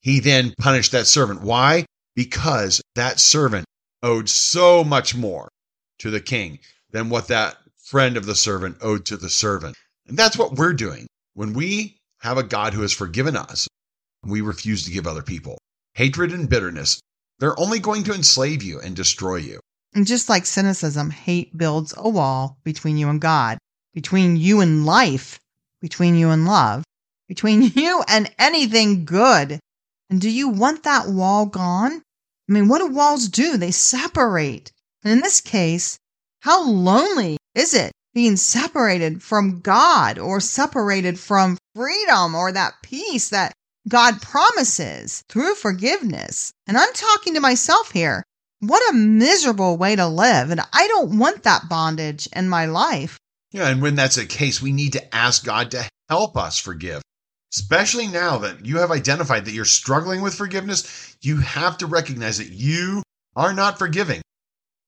He 0.00 0.20
then 0.20 0.54
punished 0.58 0.92
that 0.92 1.08
servant. 1.08 1.42
Why? 1.42 1.86
Because 2.14 2.80
that 2.94 3.18
servant 3.18 3.64
owed 4.00 4.28
so 4.28 4.84
much 4.84 5.16
more 5.16 5.48
to 5.98 6.10
the 6.10 6.20
king 6.20 6.60
than 6.90 7.08
what 7.08 7.28
that 7.28 7.56
friend 7.84 8.16
of 8.16 8.26
the 8.26 8.36
servant 8.36 8.76
owed 8.80 9.06
to 9.06 9.16
the 9.16 9.28
servant. 9.28 9.76
And 10.06 10.16
that's 10.16 10.38
what 10.38 10.54
we're 10.54 10.72
doing. 10.72 11.08
When 11.34 11.52
we 11.52 11.97
have 12.20 12.38
a 12.38 12.42
God 12.42 12.74
who 12.74 12.82
has 12.82 12.92
forgiven 12.92 13.36
us, 13.36 13.68
we 14.24 14.40
refuse 14.40 14.84
to 14.84 14.90
give 14.90 15.06
other 15.06 15.22
people 15.22 15.58
hatred 15.94 16.32
and 16.32 16.48
bitterness. 16.48 17.00
They're 17.40 17.58
only 17.58 17.80
going 17.80 18.04
to 18.04 18.14
enslave 18.14 18.62
you 18.62 18.80
and 18.80 18.94
destroy 18.94 19.36
you. 19.36 19.58
And 19.94 20.06
just 20.06 20.28
like 20.28 20.46
cynicism, 20.46 21.10
hate 21.10 21.56
builds 21.56 21.92
a 21.96 22.08
wall 22.08 22.58
between 22.62 22.98
you 22.98 23.08
and 23.08 23.20
God, 23.20 23.58
between 23.94 24.36
you 24.36 24.60
and 24.60 24.86
life, 24.86 25.40
between 25.80 26.14
you 26.14 26.30
and 26.30 26.46
love, 26.46 26.84
between 27.26 27.62
you 27.74 28.02
and 28.06 28.32
anything 28.38 29.04
good. 29.04 29.58
And 30.10 30.20
do 30.20 30.30
you 30.30 30.48
want 30.48 30.84
that 30.84 31.08
wall 31.08 31.46
gone? 31.46 32.02
I 32.48 32.52
mean, 32.52 32.68
what 32.68 32.78
do 32.78 32.86
walls 32.86 33.28
do? 33.28 33.56
They 33.56 33.72
separate. 33.72 34.70
And 35.02 35.12
in 35.12 35.20
this 35.20 35.40
case, 35.40 35.98
how 36.40 36.64
lonely 36.64 37.36
is 37.54 37.74
it 37.74 37.92
being 38.14 38.36
separated 38.36 39.22
from 39.22 39.60
God 39.60 40.18
or 40.18 40.40
separated 40.40 41.18
from 41.18 41.58
freedom 41.74 42.34
or 42.34 42.52
that 42.52 42.74
peace 42.82 43.30
that 43.30 43.52
God 43.88 44.20
promises 44.22 45.22
through 45.28 45.54
forgiveness? 45.54 46.52
And 46.66 46.76
I'm 46.76 46.92
talking 46.92 47.34
to 47.34 47.40
myself 47.40 47.92
here. 47.92 48.24
What 48.60 48.90
a 48.90 48.96
miserable 48.96 49.76
way 49.76 49.94
to 49.96 50.08
live. 50.08 50.50
And 50.50 50.60
I 50.72 50.88
don't 50.88 51.18
want 51.18 51.44
that 51.44 51.68
bondage 51.68 52.28
in 52.34 52.48
my 52.48 52.66
life. 52.66 53.18
Yeah, 53.52 53.68
and 53.68 53.80
when 53.80 53.94
that's 53.94 54.16
the 54.16 54.26
case, 54.26 54.60
we 54.60 54.72
need 54.72 54.92
to 54.94 55.14
ask 55.14 55.44
God 55.44 55.70
to 55.70 55.88
help 56.08 56.36
us 56.36 56.58
forgive. 56.58 57.02
Especially 57.54 58.06
now 58.06 58.38
that 58.38 58.66
you 58.66 58.78
have 58.78 58.90
identified 58.90 59.44
that 59.44 59.52
you're 59.52 59.64
struggling 59.64 60.20
with 60.20 60.34
forgiveness, 60.34 61.16
you 61.22 61.38
have 61.38 61.78
to 61.78 61.86
recognize 61.86 62.38
that 62.38 62.50
you 62.50 63.02
are 63.36 63.54
not 63.54 63.78
forgiving. 63.78 64.20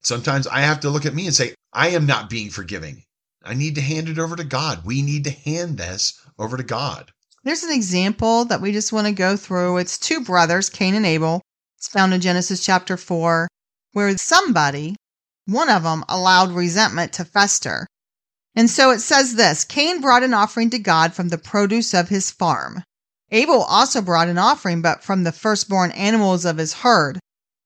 Sometimes 0.02 0.46
I 0.46 0.60
have 0.60 0.80
to 0.80 0.90
look 0.90 1.06
at 1.06 1.14
me 1.14 1.26
and 1.26 1.34
say, 1.34 1.54
I 1.72 1.90
am 1.90 2.06
not 2.06 2.28
being 2.28 2.50
forgiving. 2.50 3.02
I 3.42 3.54
need 3.54 3.74
to 3.76 3.80
hand 3.80 4.08
it 4.08 4.18
over 4.18 4.36
to 4.36 4.44
God. 4.44 4.84
We 4.84 5.02
need 5.02 5.24
to 5.24 5.30
hand 5.30 5.78
this 5.78 6.20
over 6.38 6.56
to 6.56 6.62
God. 6.62 7.10
There's 7.42 7.62
an 7.62 7.72
example 7.72 8.44
that 8.44 8.60
we 8.60 8.70
just 8.70 8.92
want 8.92 9.06
to 9.06 9.12
go 9.12 9.36
through. 9.36 9.78
It's 9.78 9.96
two 9.96 10.20
brothers, 10.20 10.68
Cain 10.68 10.94
and 10.94 11.06
Abel. 11.06 11.40
It's 11.78 11.88
found 11.88 12.12
in 12.12 12.20
Genesis 12.20 12.62
chapter 12.62 12.98
4, 12.98 13.48
where 13.92 14.16
somebody, 14.18 14.96
one 15.46 15.70
of 15.70 15.84
them, 15.84 16.04
allowed 16.06 16.50
resentment 16.52 17.14
to 17.14 17.24
fester. 17.24 17.86
And 18.54 18.68
so 18.68 18.90
it 18.90 18.98
says 18.98 19.36
this 19.36 19.64
Cain 19.64 20.02
brought 20.02 20.22
an 20.22 20.34
offering 20.34 20.68
to 20.70 20.78
God 20.78 21.14
from 21.14 21.30
the 21.30 21.38
produce 21.38 21.94
of 21.94 22.10
his 22.10 22.30
farm. 22.30 22.82
Abel 23.30 23.62
also 23.62 24.02
brought 24.02 24.28
an 24.28 24.36
offering, 24.36 24.82
but 24.82 25.02
from 25.02 25.24
the 25.24 25.32
firstborn 25.32 25.92
animals 25.92 26.44
of 26.44 26.58
his 26.58 26.74
herd, 26.74 27.18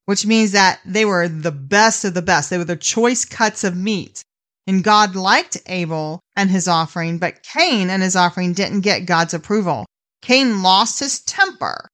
which 0.05 0.25
means 0.25 0.51
that 0.51 0.79
they 0.85 1.03
were 1.03 1.27
the 1.27 1.51
best 1.51 2.05
of 2.05 2.13
the 2.13 2.21
best. 2.21 2.49
They 2.49 2.57
were 2.57 2.63
the 2.63 2.77
choice 2.77 3.25
cuts 3.25 3.65
of 3.65 3.75
meat. 3.75 4.23
And 4.67 4.83
God 4.83 5.15
liked 5.15 5.57
Abel 5.67 6.19
and 6.35 6.49
his 6.49 6.67
offering, 6.67 7.19
but 7.19 7.43
Cain 7.43 7.89
and 7.89 8.01
his 8.01 8.15
offering 8.15 8.53
didn't 8.53 8.81
get 8.81 9.05
God's 9.05 9.33
approval. 9.33 9.85
Cain 10.21 10.63
lost 10.63 10.99
his 10.99 11.21
temper 11.21 11.87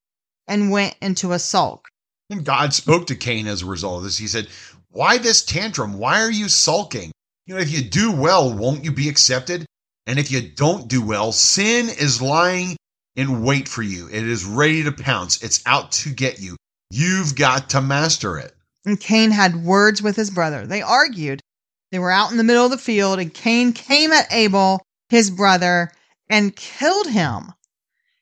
and 0.47 0.71
went 0.71 0.95
into 1.01 1.33
a 1.33 1.39
sulk. 1.39 1.87
And 2.29 2.45
God 2.45 2.73
spoke 2.73 3.07
to 3.07 3.15
Cain 3.15 3.47
as 3.47 3.61
a 3.61 3.65
result 3.65 3.97
of 3.97 4.03
this. 4.03 4.17
He 4.17 4.27
said, 4.27 4.47
Why 4.89 5.17
this 5.17 5.43
tantrum? 5.43 5.97
Why 5.97 6.21
are 6.21 6.31
you 6.31 6.47
sulking? 6.47 7.11
You 7.45 7.55
know, 7.55 7.61
if 7.61 7.71
you 7.71 7.81
do 7.81 8.11
well, 8.11 8.53
won't 8.53 8.85
you 8.85 8.91
be 8.93 9.09
accepted? 9.09 9.65
And 10.07 10.17
if 10.17 10.31
you 10.31 10.41
don't 10.41 10.87
do 10.87 11.01
well, 11.01 11.31
sin 11.33 11.89
is 11.89 12.21
lying 12.21 12.77
in 13.15 13.43
wait 13.43 13.67
for 13.67 13.81
you. 13.81 14.07
It 14.07 14.25
is 14.25 14.45
ready 14.45 14.83
to 14.83 14.91
pounce. 14.91 15.43
It's 15.43 15.61
out 15.65 15.91
to 15.93 16.09
get 16.09 16.39
you. 16.39 16.55
You've 16.89 17.35
got 17.35 17.69
to 17.71 17.81
master 17.81 18.37
it. 18.37 18.55
And 18.85 18.99
Cain 18.99 19.31
had 19.31 19.63
words 19.63 20.01
with 20.01 20.15
his 20.15 20.29
brother. 20.29 20.65
They 20.65 20.81
argued. 20.81 21.41
They 21.91 21.99
were 21.99 22.11
out 22.11 22.31
in 22.31 22.37
the 22.37 22.43
middle 22.43 22.65
of 22.65 22.71
the 22.71 22.77
field, 22.77 23.19
and 23.19 23.33
Cain 23.33 23.73
came 23.73 24.11
at 24.11 24.31
Abel, 24.31 24.81
his 25.09 25.29
brother, 25.29 25.91
and 26.29 26.55
killed 26.55 27.07
him. 27.07 27.51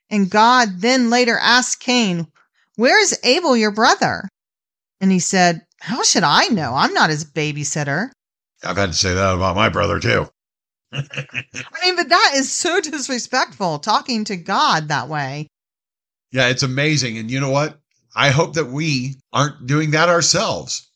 And 0.10 0.30
God 0.30 0.82
then 0.82 1.10
later 1.10 1.38
asked 1.38 1.80
Cain, 1.80 2.28
Where 2.76 3.00
is 3.00 3.20
Abel, 3.24 3.56
your 3.56 3.72
brother? 3.72 4.28
And 5.00 5.12
he 5.12 5.20
said, 5.20 5.62
How 5.80 6.02
should 6.02 6.24
I 6.24 6.48
know? 6.48 6.74
I'm 6.74 6.94
not 6.94 7.12
his 7.12 7.26
babysitter. 7.26 8.10
I've 8.64 8.78
had 8.78 8.88
to 8.88 8.94
say 8.94 9.14
that 9.14 9.36
about 9.36 9.56
my 9.56 9.70
brother, 9.70 10.00
too. 10.00 10.28
I 10.92 11.04
mean, 11.84 11.96
but 11.96 12.10
that 12.10 12.34
is 12.36 12.52
so 12.52 12.82
disrespectful 12.82 13.78
talking 13.80 14.26
to 14.26 14.36
God 14.36 14.88
that 14.88 15.08
way. 15.08 15.48
Yeah, 16.32 16.50
it's 16.50 16.64
amazing. 16.64 17.20
And 17.20 17.30
you 17.30 17.40
know 17.40 17.52
what? 17.52 17.80
I 18.16 18.32
hope 18.32 18.56
that 18.56 18.68
we 18.68 19.16
aren't 19.32 19.68
doing 19.68 19.92
that 19.92 20.10
ourselves. 20.10 20.89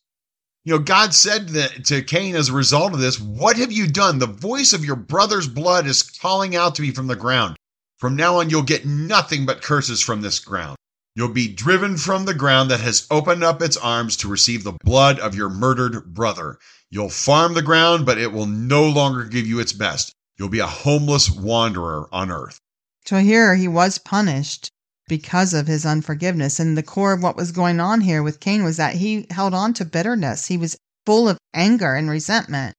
You 0.66 0.74
know, 0.74 0.80
God 0.80 1.14
said 1.14 1.50
to 1.86 2.02
Cain 2.04 2.36
as 2.36 2.48
a 2.48 2.54
result 2.54 2.94
of 2.94 3.00
this, 3.00 3.20
What 3.20 3.58
have 3.58 3.74
you 3.74 3.86
done? 3.86 4.20
The 4.20 4.28
voice 4.28 4.72
of 4.72 4.86
your 4.86 4.96
brother's 4.96 5.48
blood 5.48 5.86
is 5.86 6.04
calling 6.04 6.56
out 6.56 6.76
to 6.76 6.82
me 6.82 6.92
from 6.92 7.08
the 7.08 7.18
ground. 7.18 7.58
From 7.98 8.16
now 8.16 8.40
on, 8.40 8.50
you'll 8.50 8.64
get 8.64 8.86
nothing 8.86 9.46
but 9.46 9.62
curses 9.62 10.02
from 10.02 10.22
this 10.22 10.40
ground. 10.40 10.78
You'll 11.16 11.34
be 11.34 11.50
driven 11.50 11.98
from 11.98 12.24
the 12.24 12.34
ground 12.34 12.72
that 12.72 12.80
has 12.80 13.06
opened 13.12 13.44
up 13.44 13.62
its 13.62 13.76
arms 13.76 14.16
to 14.18 14.30
receive 14.30 14.64
the 14.64 14.78
blood 14.84 15.20
of 15.20 15.36
your 15.36 15.50
murdered 15.50 16.14
brother. 16.14 16.58
You'll 16.90 17.10
farm 17.10 17.56
the 17.56 17.62
ground, 17.62 18.06
but 18.06 18.18
it 18.18 18.32
will 18.32 18.46
no 18.46 18.88
longer 18.88 19.26
give 19.26 19.46
you 19.46 19.60
its 19.60 19.74
best. 19.74 20.14
You'll 20.38 20.48
be 20.48 20.60
a 20.60 20.68
homeless 20.68 21.30
wanderer 21.30 22.08
on 22.12 22.32
earth. 22.32 22.58
So 23.06 23.18
here 23.18 23.54
he 23.56 23.68
was 23.68 23.98
punished 23.98 24.70
because 25.08 25.54
of 25.54 25.68
his 25.68 25.86
unforgiveness. 25.86 26.60
And 26.60 26.78
the 26.78 26.84
core 26.84 27.14
of 27.14 27.22
what 27.24 27.36
was 27.36 27.52
going 27.52 27.80
on 27.80 28.02
here 28.02 28.24
with 28.24 28.40
Cain 28.40 28.64
was 28.64 28.78
that 28.78 28.96
he 28.96 29.28
held 29.30 29.54
on 29.54 29.74
to 29.76 29.86
bitterness. 29.86 30.48
He 30.48 30.58
was 30.58 30.78
full 31.06 31.30
of 31.30 31.38
anger 31.54 31.94
and 31.96 32.10
resentment, 32.10 32.76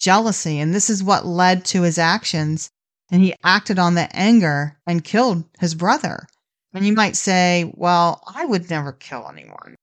jealousy. 0.00 0.58
And 0.58 0.74
this 0.74 0.90
is 0.90 1.02
what 1.02 1.26
led 1.26 1.64
to 1.66 1.82
his 1.82 1.98
actions. 1.98 2.68
And 3.10 3.22
he 3.22 3.34
acted 3.42 3.78
on 3.78 3.94
the 3.94 4.14
anger 4.14 4.78
and 4.86 5.04
killed 5.04 5.44
his 5.58 5.74
brother. 5.74 6.26
And 6.74 6.86
you 6.86 6.92
might 6.92 7.16
say, 7.16 7.72
well, 7.74 8.22
I 8.26 8.44
would 8.44 8.68
never 8.68 8.92
kill 8.92 9.26
anyone. 9.28 9.74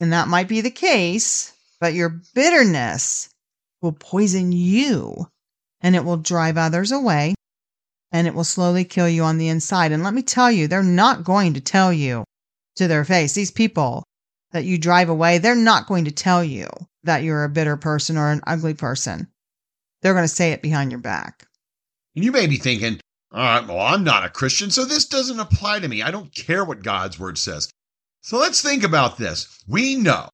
And 0.00 0.12
that 0.12 0.28
might 0.28 0.48
be 0.48 0.60
the 0.60 0.70
case, 0.70 1.52
but 1.80 1.94
your 1.94 2.20
bitterness 2.34 3.28
will 3.80 3.92
poison 3.92 4.50
you 4.52 5.28
and 5.80 5.94
it 5.94 6.04
will 6.04 6.16
drive 6.16 6.56
others 6.58 6.90
away 6.90 7.35
and 8.12 8.26
it 8.26 8.34
will 8.34 8.44
slowly 8.44 8.84
kill 8.84 9.08
you 9.08 9.22
on 9.22 9.38
the 9.38 9.48
inside. 9.48 9.92
And 9.92 10.02
let 10.02 10.14
me 10.14 10.22
tell 10.22 10.50
you, 10.50 10.68
they're 10.68 10.82
not 10.82 11.24
going 11.24 11.54
to 11.54 11.60
tell 11.60 11.92
you 11.92 12.24
to 12.76 12.88
their 12.88 13.04
face. 13.04 13.34
These 13.34 13.50
people 13.50 14.04
that 14.52 14.64
you 14.64 14.78
drive 14.78 15.08
away, 15.08 15.38
they're 15.38 15.54
not 15.54 15.86
going 15.86 16.04
to 16.04 16.10
tell 16.10 16.44
you 16.44 16.68
that 17.04 17.22
you're 17.22 17.44
a 17.44 17.48
bitter 17.48 17.76
person 17.76 18.16
or 18.16 18.30
an 18.30 18.42
ugly 18.46 18.74
person. 18.74 19.28
They're 20.02 20.14
going 20.14 20.24
to 20.24 20.28
say 20.28 20.52
it 20.52 20.62
behind 20.62 20.90
your 20.90 21.00
back. 21.00 21.46
And 22.14 22.24
you 22.24 22.32
may 22.32 22.46
be 22.46 22.56
thinking, 22.56 23.00
all 23.32 23.40
right, 23.40 23.66
well, 23.66 23.80
I'm 23.80 24.04
not 24.04 24.24
a 24.24 24.30
Christian, 24.30 24.70
so 24.70 24.84
this 24.84 25.06
doesn't 25.06 25.40
apply 25.40 25.80
to 25.80 25.88
me. 25.88 26.02
I 26.02 26.10
don't 26.10 26.34
care 26.34 26.64
what 26.64 26.82
God's 26.82 27.18
word 27.18 27.38
says. 27.38 27.70
So 28.22 28.38
let's 28.38 28.62
think 28.62 28.82
about 28.82 29.18
this. 29.18 29.62
We 29.68 29.96
know 29.96 30.28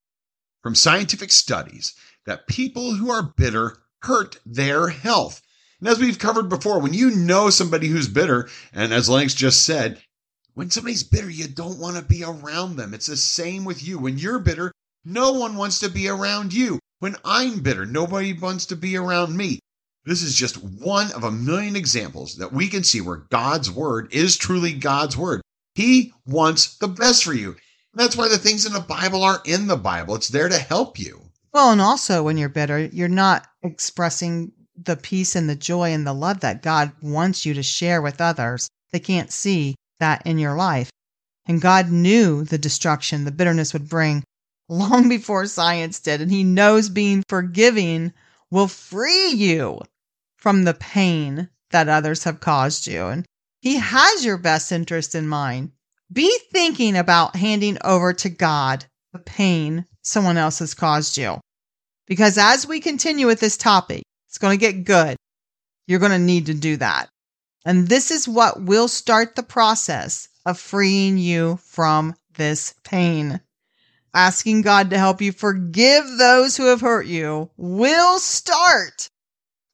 from 0.62 0.74
scientific 0.74 1.32
studies 1.32 1.94
that 2.26 2.46
people 2.46 2.94
who 2.94 3.10
are 3.10 3.34
bitter 3.36 3.78
hurt 4.02 4.38
their 4.46 4.88
health. 4.88 5.42
And 5.82 5.88
as 5.88 5.98
we've 5.98 6.20
covered 6.20 6.48
before, 6.48 6.78
when 6.78 6.94
you 6.94 7.10
know 7.10 7.50
somebody 7.50 7.88
who's 7.88 8.06
bitter, 8.06 8.48
and 8.72 8.94
as 8.94 9.08
Lennox 9.08 9.34
just 9.34 9.66
said, 9.66 10.00
when 10.54 10.70
somebody's 10.70 11.02
bitter, 11.02 11.28
you 11.28 11.48
don't 11.48 11.80
want 11.80 11.96
to 11.96 12.04
be 12.04 12.22
around 12.22 12.76
them. 12.76 12.94
It's 12.94 13.08
the 13.08 13.16
same 13.16 13.64
with 13.64 13.82
you. 13.82 13.98
When 13.98 14.16
you're 14.16 14.38
bitter, 14.38 14.70
no 15.04 15.32
one 15.32 15.56
wants 15.56 15.80
to 15.80 15.88
be 15.88 16.06
around 16.06 16.54
you. 16.54 16.78
When 17.00 17.16
I'm 17.24 17.62
bitter, 17.62 17.84
nobody 17.84 18.32
wants 18.32 18.66
to 18.66 18.76
be 18.76 18.96
around 18.96 19.36
me. 19.36 19.58
This 20.04 20.22
is 20.22 20.36
just 20.36 20.62
one 20.62 21.10
of 21.14 21.24
a 21.24 21.32
million 21.32 21.74
examples 21.74 22.36
that 22.36 22.52
we 22.52 22.68
can 22.68 22.84
see 22.84 23.00
where 23.00 23.26
God's 23.30 23.68
word 23.68 24.06
is 24.14 24.36
truly 24.36 24.74
God's 24.74 25.16
word. 25.16 25.40
He 25.74 26.14
wants 26.24 26.76
the 26.76 26.86
best 26.86 27.24
for 27.24 27.34
you. 27.34 27.56
That's 27.92 28.16
why 28.16 28.28
the 28.28 28.38
things 28.38 28.66
in 28.66 28.72
the 28.72 28.78
Bible 28.78 29.24
are 29.24 29.42
in 29.44 29.66
the 29.66 29.76
Bible. 29.76 30.14
It's 30.14 30.28
there 30.28 30.48
to 30.48 30.58
help 30.58 31.00
you. 31.00 31.22
Well, 31.52 31.72
and 31.72 31.80
also 31.80 32.22
when 32.22 32.38
you're 32.38 32.48
bitter, 32.48 32.78
you're 32.78 33.08
not 33.08 33.48
expressing 33.64 34.52
the 34.76 34.96
peace 34.96 35.36
and 35.36 35.48
the 35.48 35.56
joy 35.56 35.92
and 35.92 36.06
the 36.06 36.12
love 36.12 36.40
that 36.40 36.62
God 36.62 36.92
wants 37.02 37.44
you 37.44 37.54
to 37.54 37.62
share 37.62 38.00
with 38.00 38.20
others. 38.20 38.68
They 38.92 39.00
can't 39.00 39.30
see 39.30 39.74
that 40.00 40.26
in 40.26 40.38
your 40.38 40.54
life. 40.54 40.90
And 41.46 41.60
God 41.60 41.90
knew 41.90 42.44
the 42.44 42.58
destruction 42.58 43.24
the 43.24 43.32
bitterness 43.32 43.72
would 43.72 43.88
bring 43.88 44.24
long 44.68 45.08
before 45.10 45.46
science 45.46 46.00
did. 46.00 46.20
And 46.20 46.30
He 46.30 46.44
knows 46.44 46.88
being 46.88 47.22
forgiving 47.28 48.12
will 48.50 48.68
free 48.68 49.30
you 49.30 49.80
from 50.36 50.64
the 50.64 50.74
pain 50.74 51.48
that 51.70 51.88
others 51.88 52.24
have 52.24 52.40
caused 52.40 52.86
you. 52.86 53.06
And 53.06 53.26
He 53.60 53.76
has 53.76 54.24
your 54.24 54.38
best 54.38 54.72
interest 54.72 55.14
in 55.14 55.26
mind. 55.26 55.72
Be 56.12 56.38
thinking 56.50 56.96
about 56.96 57.36
handing 57.36 57.78
over 57.82 58.12
to 58.12 58.28
God 58.28 58.84
the 59.12 59.18
pain 59.18 59.86
someone 60.02 60.36
else 60.36 60.58
has 60.58 60.74
caused 60.74 61.16
you. 61.16 61.40
Because 62.06 62.36
as 62.36 62.66
we 62.66 62.80
continue 62.80 63.26
with 63.26 63.40
this 63.40 63.56
topic, 63.56 64.02
it's 64.32 64.38
going 64.38 64.58
to 64.58 64.66
get 64.66 64.84
good. 64.84 65.18
You're 65.86 65.98
going 65.98 66.12
to 66.12 66.18
need 66.18 66.46
to 66.46 66.54
do 66.54 66.78
that. 66.78 67.10
And 67.66 67.86
this 67.86 68.10
is 68.10 68.26
what 68.26 68.62
will 68.62 68.88
start 68.88 69.36
the 69.36 69.42
process 69.42 70.26
of 70.46 70.58
freeing 70.58 71.18
you 71.18 71.58
from 71.62 72.14
this 72.38 72.74
pain. 72.82 73.42
Asking 74.14 74.62
God 74.62 74.88
to 74.88 74.98
help 74.98 75.20
you 75.20 75.32
forgive 75.32 76.04
those 76.16 76.56
who 76.56 76.64
have 76.68 76.80
hurt 76.80 77.04
you 77.04 77.50
will 77.58 78.18
start 78.18 79.06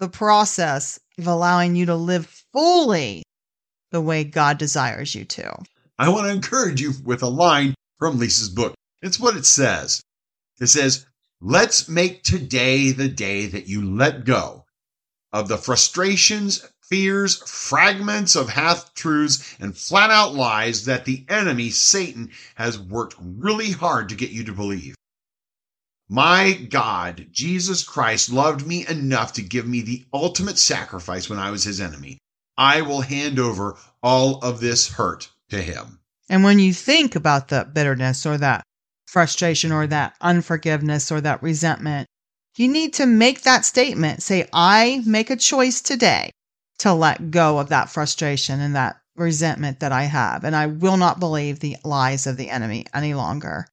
the 0.00 0.08
process 0.08 0.98
of 1.18 1.28
allowing 1.28 1.76
you 1.76 1.86
to 1.86 1.94
live 1.94 2.26
fully 2.52 3.22
the 3.92 4.00
way 4.00 4.24
God 4.24 4.58
desires 4.58 5.14
you 5.14 5.24
to. 5.24 5.54
I 6.00 6.08
want 6.08 6.26
to 6.26 6.32
encourage 6.32 6.80
you 6.80 6.94
with 7.04 7.22
a 7.22 7.28
line 7.28 7.76
from 8.00 8.18
Lisa's 8.18 8.48
book. 8.48 8.74
It's 9.02 9.20
what 9.20 9.36
it 9.36 9.46
says. 9.46 10.02
It 10.60 10.66
says, 10.66 11.06
Let's 11.40 11.88
make 11.88 12.24
today 12.24 12.90
the 12.90 13.08
day 13.08 13.46
that 13.46 13.68
you 13.68 13.80
let 13.80 14.24
go 14.24 14.64
of 15.32 15.46
the 15.46 15.56
frustrations, 15.56 16.66
fears, 16.82 17.36
fragments 17.48 18.34
of 18.34 18.48
half 18.48 18.92
truths, 18.94 19.54
and 19.60 19.76
flat 19.76 20.10
out 20.10 20.34
lies 20.34 20.86
that 20.86 21.04
the 21.04 21.24
enemy, 21.28 21.70
Satan, 21.70 22.32
has 22.56 22.76
worked 22.76 23.14
really 23.20 23.70
hard 23.70 24.08
to 24.08 24.16
get 24.16 24.30
you 24.30 24.42
to 24.44 24.52
believe. 24.52 24.96
My 26.08 26.54
God, 26.54 27.28
Jesus 27.30 27.84
Christ, 27.84 28.32
loved 28.32 28.66
me 28.66 28.84
enough 28.88 29.34
to 29.34 29.42
give 29.42 29.66
me 29.66 29.82
the 29.82 30.06
ultimate 30.12 30.58
sacrifice 30.58 31.30
when 31.30 31.38
I 31.38 31.52
was 31.52 31.62
his 31.62 31.80
enemy. 31.80 32.18
I 32.56 32.80
will 32.80 33.02
hand 33.02 33.38
over 33.38 33.76
all 34.02 34.40
of 34.40 34.58
this 34.58 34.88
hurt 34.88 35.28
to 35.50 35.62
him. 35.62 36.00
And 36.28 36.42
when 36.42 36.58
you 36.58 36.72
think 36.72 37.14
about 37.14 37.48
that 37.48 37.74
bitterness 37.74 38.26
or 38.26 38.38
that 38.38 38.64
frustration 39.08 39.72
or 39.72 39.86
that 39.86 40.14
unforgiveness 40.20 41.10
or 41.10 41.20
that 41.22 41.42
resentment, 41.42 42.06
you 42.56 42.68
need 42.68 42.92
to 42.92 43.06
make 43.06 43.42
that 43.42 43.64
statement. 43.64 44.22
Say, 44.22 44.46
I 44.52 45.02
make 45.06 45.30
a 45.30 45.36
choice 45.36 45.80
today 45.80 46.30
to 46.80 46.92
let 46.92 47.30
go 47.30 47.58
of 47.58 47.70
that 47.70 47.88
frustration 47.88 48.60
and 48.60 48.76
that 48.76 49.00
resentment 49.16 49.80
that 49.80 49.92
I 49.92 50.04
have, 50.04 50.44
and 50.44 50.54
I 50.54 50.66
will 50.66 50.96
not 50.96 51.18
believe 51.18 51.58
the 51.58 51.76
lies 51.84 52.26
of 52.26 52.36
the 52.36 52.50
enemy 52.50 52.84
any 52.94 53.14
longer. 53.14 53.66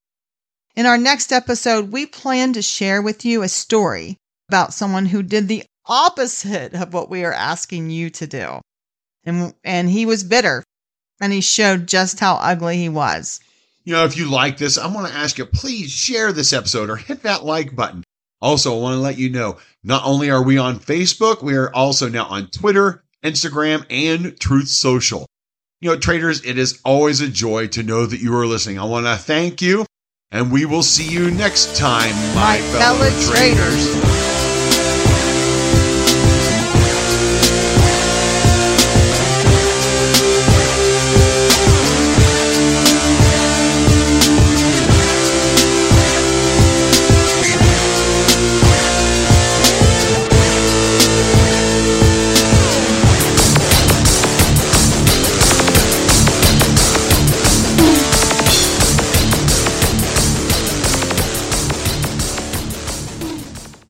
In 0.76 0.86
our 0.86 0.98
next 0.98 1.32
episode, 1.32 1.92
we 1.92 2.06
plan 2.06 2.54
to 2.54 2.62
share 2.62 3.02
with 3.02 3.26
you 3.26 3.42
a 3.42 3.50
story 3.50 4.18
about 4.50 4.74
someone 4.74 5.08
who 5.08 5.22
did 5.22 5.48
the 5.48 5.64
opposite 5.86 6.74
of 6.74 6.94
what 6.94 7.10
we 7.10 7.24
are 7.24 7.34
asking 7.34 7.90
you 7.90 8.10
to 8.10 8.26
do. 8.26 8.62
And, 9.26 9.54
and 9.64 9.90
he 9.90 10.06
was 10.06 10.24
bitter 10.24 10.64
and 11.20 11.32
he 11.32 11.42
showed 11.42 11.88
just 11.88 12.20
how 12.20 12.36
ugly 12.36 12.78
he 12.78 12.90
was. 12.90 13.40
You 13.86 13.94
know, 13.94 14.04
if 14.04 14.18
you 14.18 14.30
like 14.30 14.58
this, 14.58 14.80
I 14.80 14.88
want 14.88 15.08
to 15.08 15.14
ask 15.14 15.38
you, 15.38 15.46
please 15.46 15.92
share 15.92 16.32
this 16.32 16.54
episode 16.54 16.90
or 16.90 16.96
hit 16.96 17.22
that 17.22 17.46
like 17.46 17.76
button. 17.76 18.04
Also, 18.42 18.76
I 18.76 18.82
want 18.82 18.96
to 18.96 19.00
let 19.00 19.20
you 19.20 19.30
know, 19.30 19.58
not 19.84 20.04
only 20.04 20.32
are 20.32 20.44
we 20.44 20.58
on 20.58 20.80
Facebook, 20.80 21.44
we 21.44 21.56
are 21.56 21.72
also 21.74 22.10
now 22.10 22.26
on 22.26 22.48
Twitter, 22.48 23.04
Instagram, 23.24 23.86
and 23.92 24.40
Truth 24.40 24.70
Social. 24.70 25.28
You 25.82 25.92
know, 25.92 26.00
traders, 26.00 26.44
it 26.44 26.58
is 26.58 26.82
always 26.84 27.22
a 27.22 27.30
joy 27.30 27.68
to 27.68 27.84
know 27.84 28.08
that 28.08 28.20
you 28.20 28.36
are 28.36 28.48
listening. 28.48 28.80
I 28.80 28.86
want 28.86 29.06
to 29.06 29.16
thank 29.18 29.62
you, 29.62 29.86
and 30.32 30.52
we 30.52 30.66
will 30.66 30.84
see 30.84 31.08
you 31.08 31.30
next 31.30 31.76
time, 31.78 32.16
my, 32.34 32.58
my 32.58 32.58
fellow, 32.58 32.98
fellow 32.98 33.34
traders. 33.34 33.94
traders. 33.94 34.25